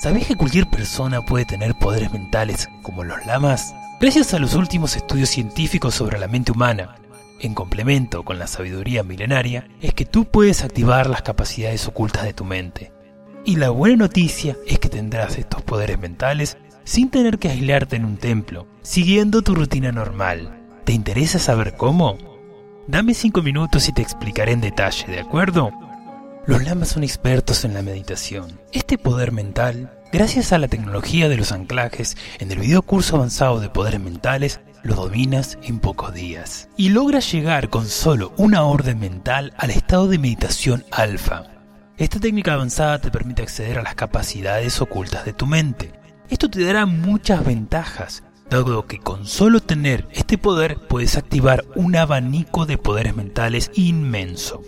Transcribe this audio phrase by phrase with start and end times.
[0.00, 3.74] ¿Sabés que cualquier persona puede tener poderes mentales como los lamas?
[4.00, 6.96] Gracias a los últimos estudios científicos sobre la mente humana,
[7.38, 12.32] en complemento con la sabiduría milenaria, es que tú puedes activar las capacidades ocultas de
[12.32, 12.92] tu mente.
[13.44, 18.06] Y la buena noticia es que tendrás estos poderes mentales sin tener que aislarte en
[18.06, 20.62] un templo, siguiendo tu rutina normal.
[20.84, 22.16] ¿Te interesa saber cómo?
[22.86, 25.70] Dame 5 minutos y te explicaré en detalle, ¿de acuerdo?
[26.46, 28.60] Los lamas son expertos en la meditación.
[28.72, 33.60] Este poder mental, gracias a la tecnología de los anclajes, en el video curso avanzado
[33.60, 36.70] de poderes mentales, lo dominas en pocos días.
[36.78, 41.44] Y logras llegar con solo una orden mental al estado de meditación alfa.
[41.98, 45.92] Esta técnica avanzada te permite acceder a las capacidades ocultas de tu mente.
[46.30, 51.96] Esto te dará muchas ventajas, dado que con solo tener este poder puedes activar un
[51.96, 54.62] abanico de poderes mentales inmenso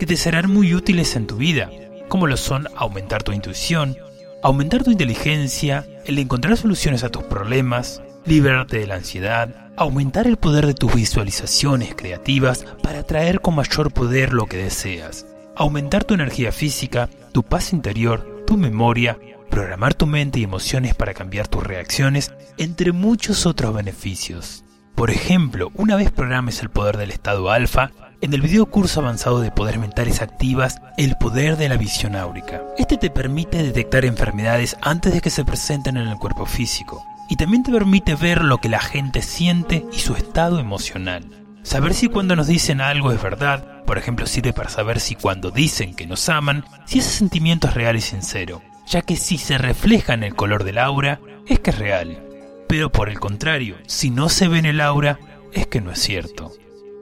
[0.00, 1.70] que te serán muy útiles en tu vida,
[2.08, 3.98] como lo son aumentar tu intuición,
[4.42, 10.38] aumentar tu inteligencia, el encontrar soluciones a tus problemas, liberarte de la ansiedad, aumentar el
[10.38, 16.14] poder de tus visualizaciones creativas para atraer con mayor poder lo que deseas, aumentar tu
[16.14, 19.18] energía física, tu paz interior, tu memoria,
[19.50, 24.64] programar tu mente y emociones para cambiar tus reacciones, entre muchos otros beneficios.
[24.94, 27.90] Por ejemplo, una vez programes el poder del estado alfa,
[28.20, 32.62] en el video curso avanzado de poderes mentales activas el poder de la visión áurica.
[32.76, 37.36] Este te permite detectar enfermedades antes de que se presenten en el cuerpo físico y
[37.36, 41.24] también te permite ver lo que la gente siente y su estado emocional.
[41.62, 45.50] Saber si cuando nos dicen algo es verdad, por ejemplo, sirve para saber si cuando
[45.50, 49.58] dicen que nos aman, si ese sentimiento es real y sincero, ya que si se
[49.58, 52.22] refleja en el color del aura, es que es real.
[52.68, 55.18] Pero por el contrario, si no se ve en el aura,
[55.52, 56.52] es que no es cierto.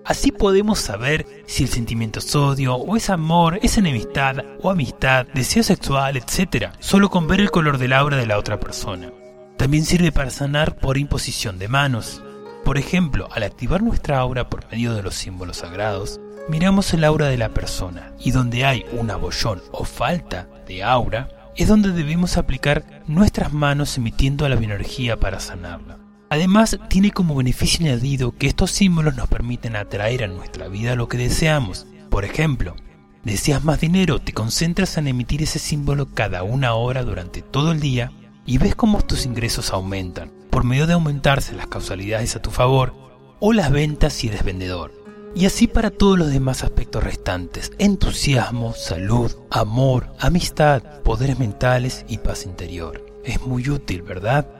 [0.08, 5.26] Así podemos saber si el sentimiento es odio o es amor, es enemistad o amistad,
[5.34, 6.70] deseo sexual, etc.
[6.78, 9.12] Solo con ver el color del aura de la otra persona.
[9.58, 12.22] También sirve para sanar por imposición de manos.
[12.64, 17.26] Por ejemplo, al activar nuestra aura por medio de los símbolos sagrados, miramos el aura
[17.26, 22.38] de la persona y donde hay un abollón o falta de aura, es donde debemos
[22.38, 26.07] aplicar nuestras manos emitiendo la bioenergía para sanarla.
[26.30, 31.08] Además, tiene como beneficio añadido que estos símbolos nos permiten atraer a nuestra vida lo
[31.08, 31.86] que deseamos.
[32.10, 32.76] Por ejemplo,
[33.24, 37.80] deseas más dinero, te concentras en emitir ese símbolo cada una hora durante todo el
[37.80, 38.12] día
[38.44, 42.94] y ves cómo tus ingresos aumentan, por medio de aumentarse las causalidades a tu favor
[43.40, 44.92] o las ventas si eres vendedor.
[45.34, 52.18] Y así para todos los demás aspectos restantes, entusiasmo, salud, amor, amistad, poderes mentales y
[52.18, 53.04] paz interior.
[53.24, 54.57] Es muy útil, ¿verdad?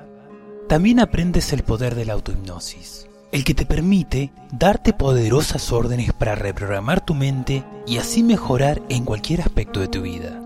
[0.69, 6.35] También aprendes el poder de la autohipnosis, el que te permite darte poderosas órdenes para
[6.35, 10.43] reprogramar tu mente y así mejorar en cualquier aspecto de tu vida.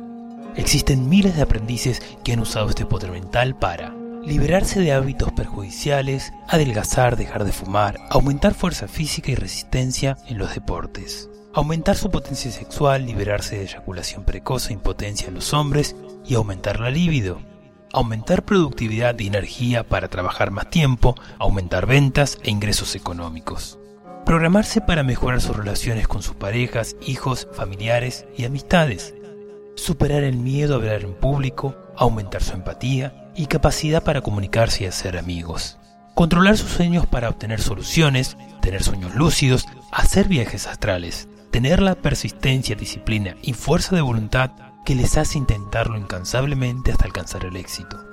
[0.54, 6.32] Existen miles de aprendices que han usado este poder mental para liberarse de hábitos perjudiciales,
[6.46, 12.52] adelgazar, dejar de fumar, aumentar fuerza física y resistencia en los deportes, aumentar su potencia
[12.52, 17.40] sexual, liberarse de eyaculación precoz e impotencia en los hombres y aumentar la libido,
[17.92, 23.78] aumentar productividad y energía para trabajar más tiempo, aumentar ventas e ingresos económicos.
[24.24, 29.14] Programarse para mejorar sus relaciones con sus parejas, hijos, familiares y amistades.
[29.76, 34.86] Superar el miedo a hablar en público, aumentar su empatía y capacidad para comunicarse y
[34.86, 35.78] hacer amigos.
[36.14, 42.76] Controlar sus sueños para obtener soluciones, tener sueños lúcidos, hacer viajes astrales, tener la persistencia,
[42.76, 44.50] disciplina y fuerza de voluntad
[44.84, 48.04] que les hace intentarlo incansablemente hasta alcanzar el éxito.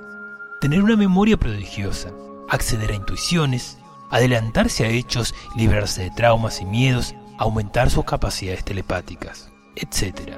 [0.62, 2.12] Tener una memoria prodigiosa,
[2.50, 3.78] acceder a intuiciones,
[4.10, 10.38] adelantarse a hechos, librarse de traumas y miedos, aumentar sus capacidades telepáticas, etc.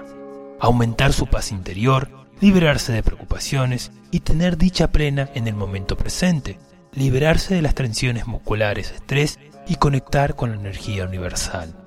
[0.60, 2.10] Aumentar su paz interior,
[2.40, 6.60] liberarse de preocupaciones y tener dicha plena en el momento presente,
[6.94, 11.81] liberarse de las tensiones musculares, estrés y conectar con la energía universal.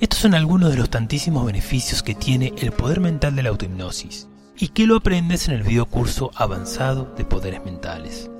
[0.00, 4.28] Estos son algunos de los tantísimos beneficios que tiene el poder mental de la autohipnosis
[4.56, 8.30] y que lo aprendes en el video curso avanzado de poderes mentales.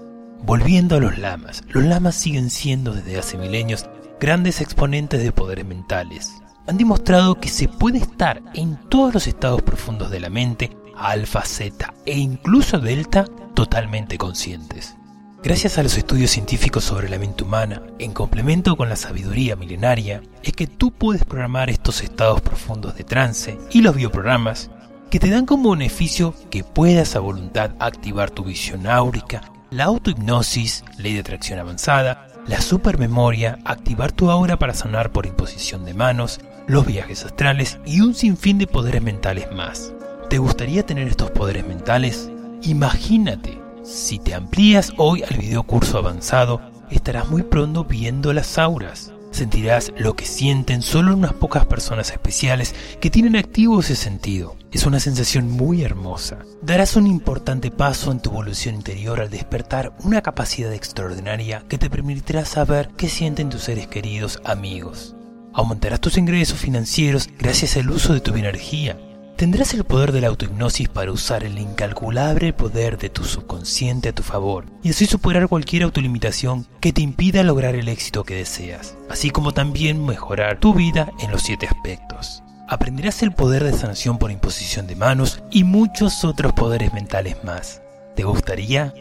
[0.45, 3.87] Volviendo a los lamas, los lamas siguen siendo desde hace milenios
[4.21, 6.33] grandes exponentes de poderes mentales.
[6.69, 11.43] Han demostrado que se puede estar en todos los estados profundos de la mente, alfa,
[11.43, 13.25] zeta e incluso delta,
[13.55, 14.95] totalmente conscientes.
[15.41, 20.21] Gracias a los estudios científicos sobre la mente humana, en complemento con la sabiduría milenaria,
[20.43, 24.69] es que tú puedes programar estos estados profundos de trance y los bioprogramas
[25.11, 30.85] que te dan como beneficio que puedas a voluntad activar tu visión áurica, la autohipnosis,
[30.99, 36.41] ley de atracción avanzada, la supermemoria, activar tu aura para sanar por imposición de manos,
[36.67, 39.93] los viajes astrales y un sinfín de poderes mentales más.
[40.29, 42.29] ¿Te gustaría tener estos poderes mentales?
[42.63, 49.13] Imagínate, si te amplías hoy al video curso avanzado, estarás muy pronto viendo las auras.
[49.31, 54.57] Sentirás lo que sienten solo unas pocas personas especiales que tienen activo ese sentido.
[54.73, 56.39] Es una sensación muy hermosa.
[56.61, 61.89] Darás un importante paso en tu evolución interior al despertar una capacidad extraordinaria que te
[61.89, 65.15] permitirá saber qué sienten tus seres queridos amigos.
[65.55, 68.99] Aumentarás tus ingresos financieros gracias al uso de tu energía.
[69.39, 74.13] Tendrás el poder de la autohipnosis para usar el incalculable poder de tu subconsciente a
[74.13, 78.97] tu favor y así superar cualquier autolimitación que te impida lograr el éxito que deseas,
[79.09, 82.43] así como también mejorar tu vida en los siete aspectos.
[82.69, 87.81] Aprenderás el poder de sanación por imposición de manos y muchos otros poderes mentales más.
[88.17, 88.93] ¿Te gustaría?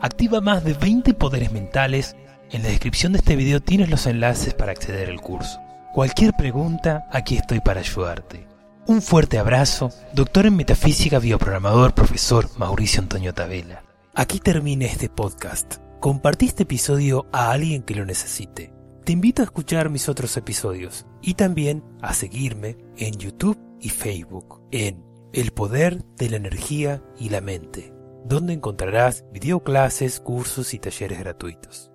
[0.00, 2.16] Activa más de 20 poderes mentales.
[2.50, 5.60] En la descripción de este video tienes los enlaces para acceder al curso.
[5.92, 8.53] Cualquier pregunta, aquí estoy para ayudarte.
[8.86, 13.82] Un fuerte abrazo, doctor en metafísica, bioprogramador, profesor Mauricio Antonio Tabela.
[14.14, 15.76] Aquí termina este podcast.
[16.00, 18.74] Compartí este episodio a alguien que lo necesite.
[19.02, 24.60] Te invito a escuchar mis otros episodios y también a seguirme en YouTube y Facebook
[24.70, 25.02] en
[25.32, 27.94] El Poder de la Energía y la Mente,
[28.26, 31.93] donde encontrarás videoclases, cursos y talleres gratuitos.